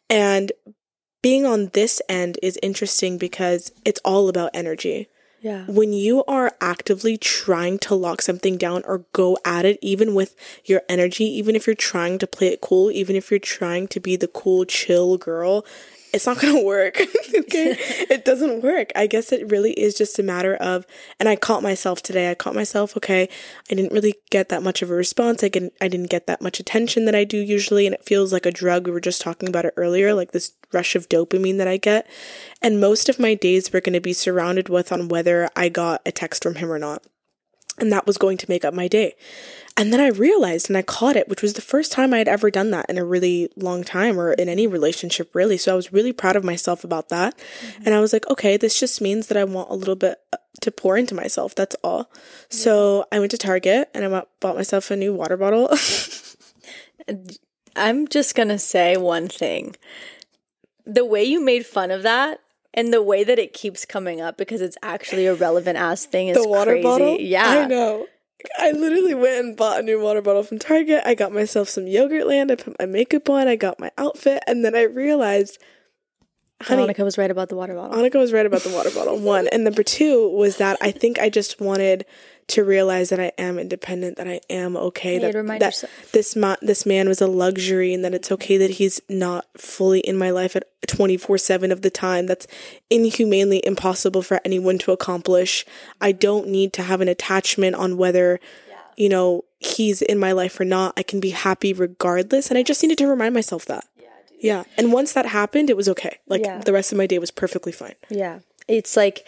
[0.08, 0.52] And
[1.22, 5.08] being on this end is interesting because it's all about energy
[5.42, 5.64] Yeah.
[5.66, 10.36] when you are actively trying to lock something down or go at it, even with
[10.64, 13.98] your energy, even if you're trying to play it cool, even if you're trying to
[13.98, 15.66] be the cool, chill girl,
[16.12, 17.00] it's not gonna work.
[17.34, 17.76] okay?
[18.10, 18.92] it doesn't work.
[18.94, 20.86] I guess it really is just a matter of,
[21.18, 22.30] and I caught myself today.
[22.30, 23.28] I caught myself, okay,
[23.70, 25.42] I didn't really get that much of a response.
[25.42, 28.32] I didn't, I didn't get that much attention that I do usually, and it feels
[28.32, 28.86] like a drug.
[28.86, 32.08] We were just talking about it earlier, like this rush of dopamine that I get.
[32.60, 36.02] And most of my days were going to be surrounded with on whether I got
[36.06, 37.02] a text from him or not.
[37.78, 39.14] And that was going to make up my day.
[39.76, 42.28] And then I realized and I caught it, which was the first time I had
[42.28, 45.56] ever done that in a really long time or in any relationship, really.
[45.56, 47.38] So I was really proud of myself about that.
[47.84, 50.36] And I was like, okay, this just means that I want a little bit uh,
[50.60, 51.54] to pour into myself.
[51.54, 52.10] That's all.
[52.50, 55.70] So I went to Target and I bought myself a new water bottle.
[57.76, 59.76] I'm just going to say one thing.
[60.84, 62.40] The way you made fun of that
[62.74, 66.28] and the way that it keeps coming up because it's actually a relevant ass thing
[66.28, 66.82] is the water crazy.
[66.82, 67.20] bottle?
[67.20, 67.48] Yeah.
[67.48, 68.06] I know.
[68.58, 71.02] I literally went and bought a new water bottle from Target.
[71.04, 72.50] I got myself some Yogurtland.
[72.50, 73.46] I put my makeup on.
[73.46, 74.42] I got my outfit.
[74.46, 75.58] And then I realized,
[76.60, 77.96] honey, Monica was right about the water bottle.
[77.96, 79.18] Annika was right about the water bottle.
[79.18, 79.46] One.
[79.48, 82.04] And number two was that I think I just wanted
[82.48, 86.12] to realize that I am independent, that I am okay, that, that yourself.
[86.12, 90.00] this ma- this man was a luxury and that it's okay that he's not fully
[90.00, 92.26] in my life at 24/7 of the time.
[92.26, 92.46] That's
[92.90, 95.64] inhumanely impossible for anyone to accomplish.
[96.00, 98.40] I don't need to have an attachment on whether
[98.94, 100.92] you know, he's in my life or not.
[100.98, 103.86] I can be happy regardless and I just needed to remind myself that.
[104.38, 104.64] Yeah.
[104.76, 106.18] And once that happened, it was okay.
[106.26, 106.58] Like Yeah.
[106.58, 107.94] the rest of my day was perfectly fine.
[108.10, 108.40] Yeah.
[108.68, 109.26] It's like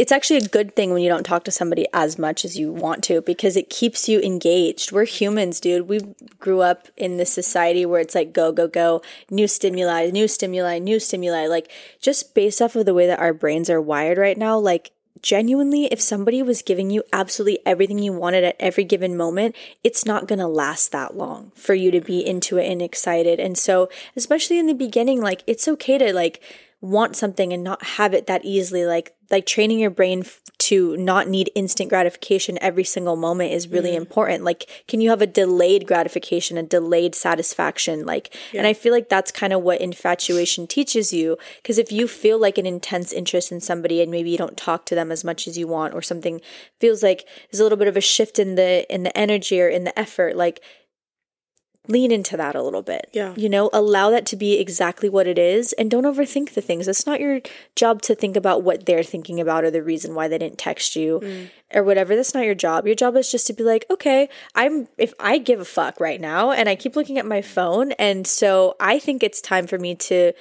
[0.00, 2.72] it's actually a good thing when you don't talk to somebody as much as you
[2.72, 4.92] want to because it keeps you engaged.
[4.92, 5.90] We're humans, dude.
[5.90, 6.00] We
[6.38, 10.78] grew up in this society where it's like go, go, go, new stimuli, new stimuli,
[10.78, 11.46] new stimuli.
[11.48, 14.92] Like just based off of the way that our brains are wired right now, like
[15.20, 20.06] genuinely, if somebody was giving you absolutely everything you wanted at every given moment, it's
[20.06, 23.38] not going to last that long for you to be into it and excited.
[23.38, 26.40] And so, especially in the beginning, like it's okay to like
[26.80, 30.96] want something and not have it that easily like like training your brain f- to
[30.96, 34.44] not need instant gratification every single moment is really important.
[34.44, 38.06] Like can you have a delayed gratification a delayed satisfaction?
[38.06, 42.08] Like and i feel like that's kind of what infatuation teaches you because if you
[42.08, 45.24] feel like an intense interest in somebody and maybe you don't talk to them as
[45.24, 46.40] much as you want or something
[46.78, 49.68] feels like there's a little bit of a shift in the in the energy or
[49.68, 50.60] in the effort like
[51.88, 53.08] lean into that a little bit.
[53.12, 53.34] Yeah.
[53.36, 56.86] You know, allow that to be exactly what it is and don't overthink the things.
[56.86, 57.40] It's not your
[57.74, 60.94] job to think about what they're thinking about or the reason why they didn't text
[60.94, 61.50] you mm.
[61.74, 62.14] or whatever.
[62.14, 62.86] That's not your job.
[62.86, 66.20] Your job is just to be like, okay, I'm if I give a fuck right
[66.20, 69.78] now and I keep looking at my phone and so I think it's time for
[69.78, 70.32] me to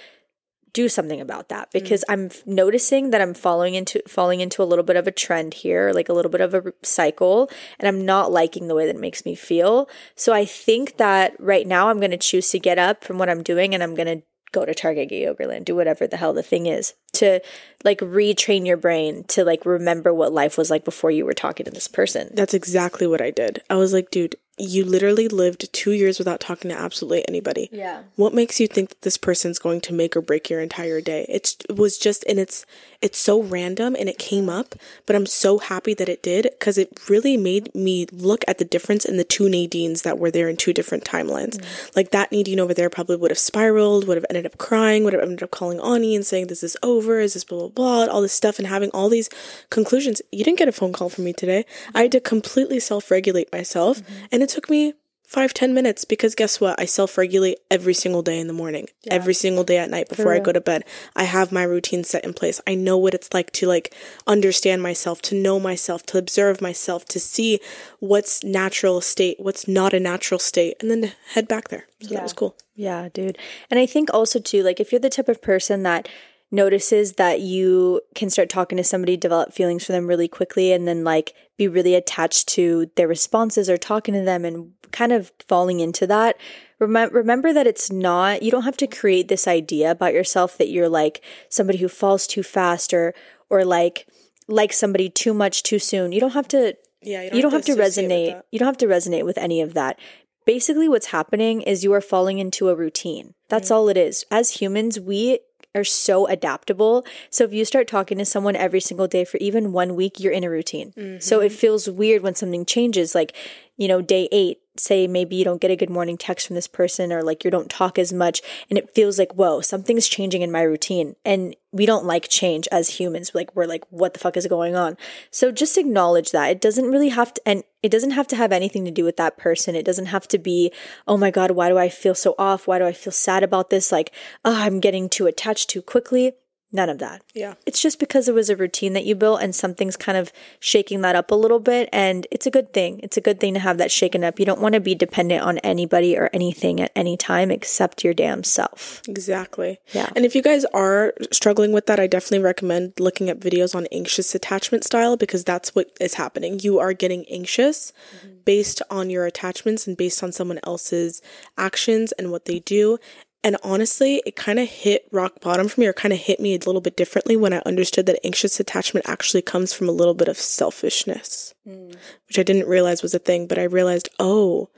[0.73, 1.73] do something about that mm.
[1.73, 5.11] because I'm f- noticing that I'm following into falling into a little bit of a
[5.11, 8.85] trend here, like a little bit of a cycle, and I'm not liking the way
[8.85, 9.89] that it makes me feel.
[10.15, 13.29] So I think that right now I'm going to choose to get up from what
[13.29, 16.33] I'm doing and I'm going to go to Target, get Yogurtland, do whatever the hell
[16.33, 17.41] the thing is to
[17.83, 21.65] like retrain your brain to like remember what life was like before you were talking
[21.65, 22.29] to this person.
[22.33, 23.61] That's exactly what I did.
[23.69, 27.69] I was like, dude, you literally lived two years without talking to absolutely anybody.
[27.71, 28.03] Yeah.
[28.15, 31.25] What makes you think that this person's going to make or break your entire day?
[31.29, 32.65] It's, it was just, and it's,
[33.01, 36.77] it's so random and it came up, but I'm so happy that it did because
[36.77, 40.49] it really made me look at the difference in the two Nadines that were there
[40.49, 41.57] in two different timelines.
[41.57, 41.95] Mm.
[41.95, 45.13] Like that Nadine over there probably would have spiraled, would have ended up crying, would
[45.13, 48.13] have ended up calling Ani and saying, this is over, is this blah, blah, blah,
[48.13, 49.29] all this stuff and having all these
[49.69, 50.21] conclusions.
[50.31, 51.65] You didn't get a phone call from me today.
[51.95, 54.25] I had to completely self regulate myself mm-hmm.
[54.31, 54.93] and it took me
[55.27, 56.79] five ten minutes because guess what?
[56.79, 59.13] I self-regulate every single day in the morning yeah.
[59.13, 60.83] every single day at night before i go to bed.
[61.15, 62.59] I have my routine set in place.
[62.65, 63.93] I know what it's like to like
[64.25, 67.59] understand myself to know myself to observe myself to see
[67.99, 71.85] what's natural state what's not a natural state and then head back there.
[72.01, 72.17] So yeah.
[72.17, 72.57] that was cool.
[72.75, 73.37] Yeah dude.
[73.69, 76.09] And i think also too like if you're the type of person that
[76.51, 80.87] notices that you can start talking to somebody, develop feelings for them really quickly, and
[80.87, 85.31] then like be really attached to their responses or talking to them and kind of
[85.47, 86.35] falling into that.
[86.79, 90.69] Remember, remember that it's not, you don't have to create this idea about yourself that
[90.69, 93.13] you're like somebody who falls too fast or,
[93.49, 94.07] or like,
[94.47, 96.11] like somebody too much too soon.
[96.11, 98.41] You don't have to, yeah, you don't, you don't have, have to, resonate.
[98.51, 99.99] You don't have to resonate with any of that
[100.45, 103.35] basically what's happening is you are falling into a routine.
[103.49, 103.75] That's mm-hmm.
[103.75, 104.25] all it is.
[104.31, 105.37] As humans, we
[105.75, 107.05] are so adaptable.
[107.29, 110.33] So if you start talking to someone every single day for even one week, you're
[110.33, 110.93] in a routine.
[110.97, 111.19] Mm-hmm.
[111.19, 113.13] So it feels weird when something changes.
[113.13, 113.35] Like,
[113.77, 116.67] you know, day eight, say maybe you don't get a good morning text from this
[116.67, 120.41] person or like you don't talk as much and it feels like whoa something's changing
[120.41, 121.15] in my routine.
[121.23, 123.31] And we don't like change as humans.
[123.33, 124.97] Like we're like what the fuck is going on?
[125.31, 126.49] So just acknowledge that.
[126.49, 129.17] It doesn't really have to and it doesn't have to have anything to do with
[129.17, 129.75] that person.
[129.75, 130.73] It doesn't have to be
[131.07, 132.67] oh my god why do i feel so off?
[132.67, 133.91] Why do i feel sad about this?
[133.91, 134.13] Like
[134.45, 136.33] oh i'm getting too attached too quickly
[136.71, 137.23] None of that.
[137.33, 137.55] Yeah.
[137.65, 141.01] It's just because it was a routine that you built and something's kind of shaking
[141.01, 141.89] that up a little bit.
[141.91, 142.99] And it's a good thing.
[143.01, 144.39] It's a good thing to have that shaken up.
[144.39, 148.13] You don't want to be dependent on anybody or anything at any time except your
[148.13, 149.01] damn self.
[149.07, 149.79] Exactly.
[149.93, 150.09] Yeah.
[150.15, 153.87] And if you guys are struggling with that, I definitely recommend looking at videos on
[153.91, 156.59] anxious attachment style because that's what is happening.
[156.59, 158.35] You are getting anxious mm-hmm.
[158.45, 161.23] based on your attachments and based on someone else's
[161.57, 162.99] actions and what they do.
[163.43, 166.55] And honestly, it kind of hit rock bottom for me, or kind of hit me
[166.55, 170.13] a little bit differently when I understood that anxious attachment actually comes from a little
[170.13, 171.95] bit of selfishness, mm.
[172.27, 173.47] which I didn't realize was a thing.
[173.47, 174.69] But I realized, oh,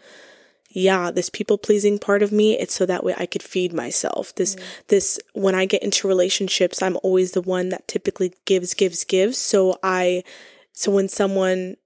[0.69, 4.35] yeah, this people pleasing part of me, it's so that way I could feed myself.
[4.35, 4.63] This, mm.
[4.89, 9.39] this, when I get into relationships, I'm always the one that typically gives, gives, gives.
[9.39, 10.23] So I,
[10.71, 11.77] so when someone,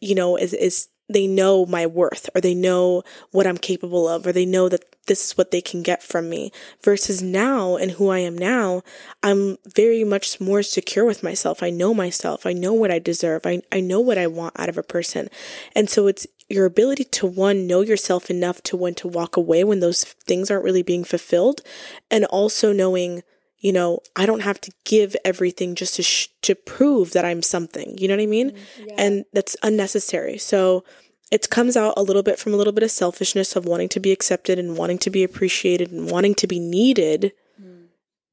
[0.00, 4.26] you know, is, is they know my worth or they know what I'm capable of
[4.26, 7.92] or they know that this is what they can get from me versus now and
[7.92, 8.82] who I am now,
[9.22, 11.62] I'm very much more secure with myself.
[11.62, 12.46] I know myself.
[12.46, 13.44] I know what I deserve.
[13.44, 15.28] I, I know what I want out of a person.
[15.74, 19.64] And so it's your ability to one, know yourself enough to when to walk away
[19.64, 21.62] when those things aren't really being fulfilled
[22.10, 23.22] and also knowing
[23.62, 27.42] you know, I don't have to give everything just to sh- to prove that I'm
[27.42, 27.96] something.
[27.96, 28.50] You know what I mean?
[28.50, 28.94] Mm, yeah.
[28.98, 30.36] And that's unnecessary.
[30.36, 30.84] So
[31.30, 34.00] it comes out a little bit from a little bit of selfishness of wanting to
[34.00, 37.32] be accepted and wanting to be appreciated and wanting to be needed.
[37.62, 37.86] Mm.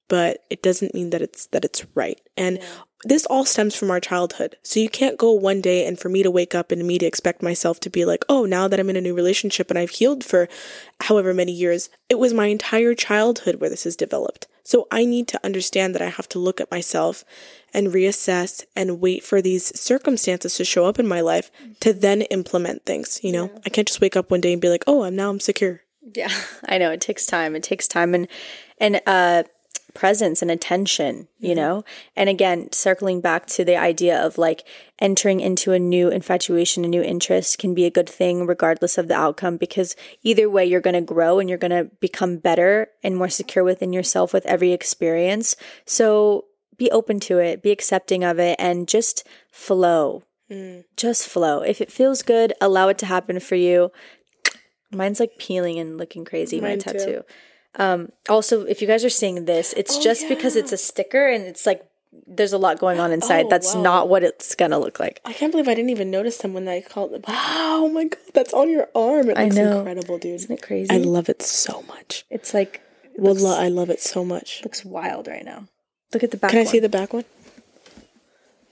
[0.07, 2.19] But it doesn't mean that it's that it's right.
[2.35, 2.65] And yeah.
[3.03, 4.55] this all stems from our childhood.
[4.63, 7.05] So you can't go one day and for me to wake up and me to
[7.05, 9.91] expect myself to be like, "Oh, now that I'm in a new relationship and I've
[9.91, 10.49] healed for
[11.01, 15.27] however many years, it was my entire childhood where this is developed." So I need
[15.29, 17.25] to understand that I have to look at myself
[17.73, 22.21] and reassess and wait for these circumstances to show up in my life to then
[22.21, 23.49] implement things, you know?
[23.51, 23.59] Yeah.
[23.65, 25.81] I can't just wake up one day and be like, "Oh, I'm now I'm secure."
[26.13, 26.29] Yeah.
[26.69, 27.55] I know it takes time.
[27.55, 28.27] It takes time and
[28.77, 29.41] and uh
[29.99, 31.57] presence and attention, you mm-hmm.
[31.57, 31.83] know?
[32.15, 34.65] And again, circling back to the idea of like
[34.99, 39.09] entering into a new infatuation, a new interest can be a good thing regardless of
[39.09, 42.87] the outcome because either way you're going to grow and you're going to become better
[43.03, 45.57] and more secure within yourself with every experience.
[45.85, 46.45] So
[46.77, 50.23] be open to it, be accepting of it and just flow.
[50.49, 50.85] Mm.
[50.95, 51.59] Just flow.
[51.59, 53.91] If it feels good, allow it to happen for you.
[54.93, 57.05] Mine's like peeling and looking crazy, Mine my tattoo.
[57.05, 57.23] Too.
[57.75, 60.29] Um, also, if you guys are seeing this, it's oh, just yeah.
[60.29, 61.85] because it's a sticker and it's like
[62.25, 63.45] there's a lot going on inside.
[63.45, 63.81] Oh, that's wow.
[63.81, 65.21] not what it's gonna look like.
[65.25, 67.23] I can't believe I didn't even notice them when I called them.
[67.27, 69.29] Wow, oh my god, that's on your arm.
[69.29, 70.35] It looks incredible, dude.
[70.35, 70.89] Isn't it crazy?
[70.91, 72.25] I love it so much.
[72.29, 72.81] It's like
[73.13, 74.61] it looks, well, I love it so much.
[74.63, 75.67] Looks wild right now.
[76.13, 76.51] Look at the back.
[76.51, 76.71] Can I one.
[76.71, 77.25] see the back one?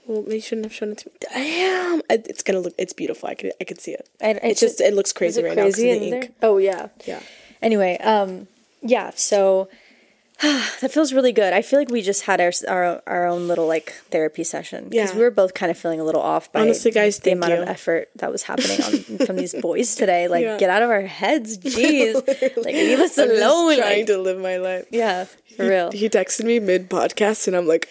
[0.06, 1.14] Well, you shouldn't have shown it to me.
[1.20, 2.74] Damn, it's gonna look.
[2.78, 3.28] It's beautiful.
[3.28, 3.52] I could.
[3.60, 4.08] I could see it.
[4.20, 4.80] I, it's just.
[4.80, 6.34] It looks crazy it right crazy now because the ink.
[6.40, 6.50] There?
[6.50, 6.88] Oh yeah.
[7.06, 7.20] Yeah.
[7.60, 8.48] Anyway, um,
[8.82, 9.68] yeah, so
[10.42, 11.52] that feels really good.
[11.52, 15.10] I feel like we just had our our, our own little like therapy session because
[15.10, 15.16] Yeah.
[15.16, 17.62] we were both kind of feeling a little off by Honestly, guys, the amount you.
[17.62, 20.28] of effort that was happening on, from these boys today.
[20.28, 20.56] Like, Yeah.
[20.58, 22.14] get out of our heads, jeez!
[22.56, 23.76] like, leave us I'm just alone.
[23.78, 24.86] trying like- to live my life.
[24.92, 25.24] yeah,
[25.56, 25.90] for real.
[25.90, 27.88] He texted me mid podcast, and I'm like,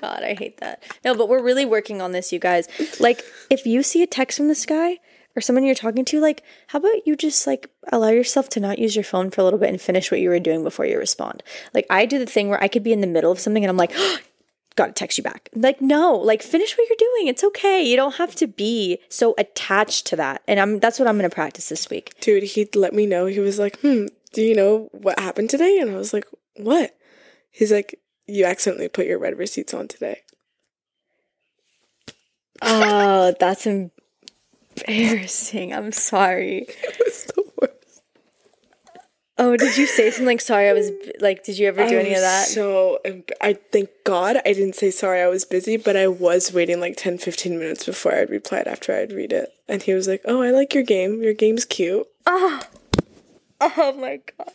[0.00, 0.82] God, I hate that.
[1.04, 2.68] No, but we're really working on this, you guys.
[3.00, 4.98] Like, if you see a text from the sky
[5.36, 8.78] or someone you're talking to, like, how about you just like allow yourself to not
[8.78, 10.98] use your phone for a little bit and finish what you were doing before you
[10.98, 11.42] respond?
[11.74, 13.70] Like, I do the thing where I could be in the middle of something and
[13.70, 13.92] I'm like,
[14.76, 15.48] gotta text you back.
[15.54, 17.28] Like, no, like finish what you're doing.
[17.28, 17.82] It's okay.
[17.82, 20.42] You don't have to be so attached to that.
[20.46, 22.14] And I'm that's what I'm gonna practice this week.
[22.20, 23.26] dude, he let me know.
[23.26, 25.78] He was like, hmm, do you know what happened today?
[25.80, 26.96] And I was like, what?
[27.50, 30.20] He's like, you accidentally put your read receipts on today.
[32.62, 33.95] Oh, that's embarrassing.
[35.72, 36.66] I'm sorry.
[36.82, 38.02] It was the worst.
[39.38, 40.68] Oh, did you say something sorry?
[40.68, 42.46] I was like, did you ever do I any of that?
[42.46, 42.98] So
[43.40, 45.20] I thank God I didn't say sorry.
[45.20, 48.94] I was busy, but I was waiting like 10, 15 minutes before I'd replied after
[48.94, 49.52] I'd read it.
[49.68, 51.22] And he was like, "Oh, I like your game.
[51.22, 52.66] Your game's cute." Ah.
[53.60, 54.52] Oh my god.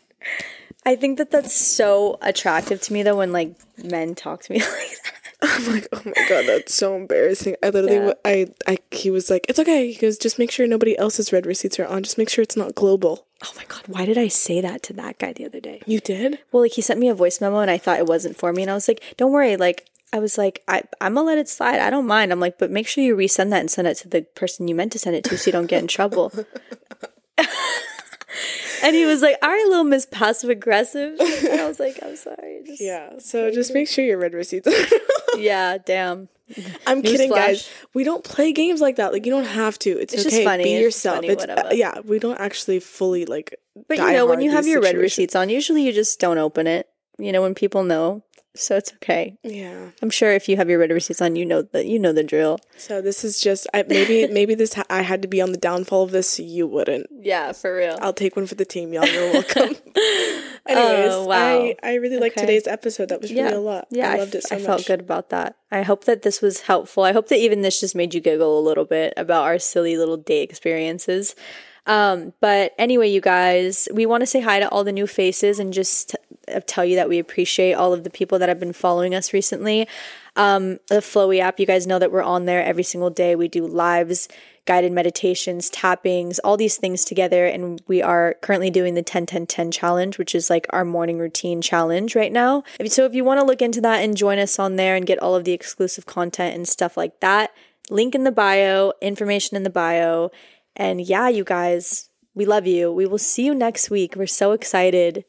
[0.85, 4.59] I think that that's so attractive to me though when like men talk to me
[4.61, 4.69] like
[5.03, 5.20] that.
[5.43, 8.13] I'm like, "Oh my god, that's so embarrassing." I literally, Yeah.
[8.23, 11.45] I, I, he was like, "It's okay." He goes, "Just make sure nobody else's read
[11.45, 12.03] receipts are on.
[12.03, 14.93] Just make sure it's not global." Oh my god, why did I say that to
[14.93, 15.81] that guy the other day?
[15.87, 16.39] You did?
[16.51, 18.61] Well, like he sent me a voice memo and I thought it wasn't for me
[18.61, 21.47] and I was like, "Don't worry, like I was like, I, I'm gonna let it
[21.47, 21.79] slide.
[21.79, 22.31] I don't mind.
[22.31, 24.75] I'm like, but make sure you resend that and send it to the person you
[24.75, 26.31] meant to send it to so you don't get in trouble.
[28.83, 31.19] and he was like, all right, little Miss Passive Aggressive.
[31.19, 32.61] And I was like, I'm sorry.
[32.65, 33.17] Just, Yeah.
[33.19, 34.67] So just make sure your read receipts.
[35.37, 36.27] Yeah, damn.
[36.85, 37.35] I'm kidding, Newsflash.
[37.35, 37.69] guys.
[37.93, 39.13] We don't play games like that.
[39.13, 39.91] Like you don't have to.
[39.97, 40.65] It's, It's just funny.
[40.65, 41.15] Be It's yourself.
[41.17, 41.73] funny, it's uh, whatever.
[41.73, 41.99] yeah.
[42.03, 43.55] We don't actually fully like.
[43.87, 46.67] But you know, when you have your read receipts on, usually you just don't open
[46.67, 46.89] it.
[47.17, 48.23] You know, when people know.
[48.53, 49.37] So it's okay.
[49.43, 49.91] Yeah.
[50.01, 52.23] I'm sure if you have your read receipts on, you know that you know the
[52.23, 52.59] drill.
[52.77, 55.57] So this is just I, maybe maybe this ha- I had to be on the
[55.57, 57.07] downfall of this so you wouldn't.
[57.21, 57.97] Yeah, for real.
[58.01, 59.05] I'll take one for the team, y'all.
[59.07, 59.75] You're welcome.
[60.69, 61.35] Oh, Anyways, Oh, wow.
[61.55, 62.45] I I really liked Okay.
[62.45, 63.09] today's episode.
[63.09, 63.87] That was really a lot.
[63.89, 64.67] Yeah, I loved f- it so I much.
[64.67, 65.55] felt good about that.
[65.71, 67.03] I hope that this was helpful.
[67.03, 69.97] I hope that even this just made you giggle a little bit about our silly
[69.97, 71.35] little day experiences.
[71.87, 75.59] Um, but anyway, you guys, we want to say hi to all the new faces
[75.59, 76.15] and just
[76.47, 79.33] uh, tell you that we appreciate all of the people that have been following us
[79.33, 79.87] recently.
[80.35, 83.35] Um, the Flowy app, you guys know that we're on there every single day.
[83.35, 84.27] We do lives,
[84.65, 87.45] guided meditations, tappings, all these things together.
[87.45, 91.17] And we are currently doing the 10 10 10 challenge, which is like our morning
[91.17, 92.63] routine challenge right now.
[92.87, 95.19] So if you want to look into that and join us on there and get
[95.19, 97.51] all of the exclusive content and stuff like that,
[97.89, 100.31] link in the bio, information in the bio.
[100.75, 102.91] And yeah, you guys, we love you.
[102.91, 104.15] We will see you next week.
[104.15, 105.25] We're so excited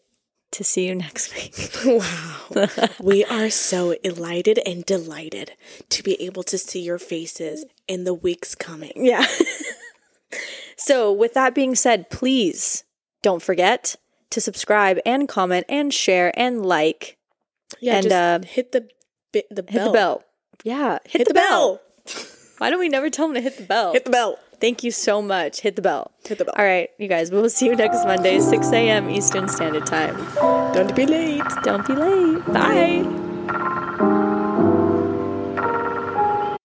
[0.52, 1.70] to see you next week.
[1.84, 2.88] Wow.
[3.00, 5.52] we are so elated and delighted
[5.90, 8.92] to be able to see your faces in the weeks coming.
[8.96, 9.24] Yeah.
[10.76, 12.84] so, with that being said, please
[13.22, 13.96] don't forget
[14.30, 17.18] to subscribe and comment and share and like.
[17.80, 18.88] Yeah, And, just uh, hit the
[19.32, 19.86] the Hit bell.
[19.86, 20.24] the bell.
[20.64, 21.80] Yeah, hit, Hit the, bell.
[22.58, 23.92] Why don't we never tell them to hit the bell?
[23.92, 24.38] Hit the bell.
[24.62, 25.62] Thank you so much.
[25.62, 26.12] Hit the bell.
[26.24, 26.54] Hit the bell.
[26.56, 29.10] All right, you guys, we will see you next Monday, 6 a.m.
[29.10, 30.14] Eastern Standard Time.
[30.72, 31.42] Don't be late.
[31.64, 32.46] Don't be late.
[32.46, 33.21] Bye.